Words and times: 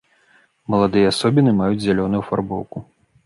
Маладыя 0.73 1.11
асобіны 1.11 1.51
маюць 1.59 1.83
зялёную 1.85 2.21
афарбоўку. 2.23 2.77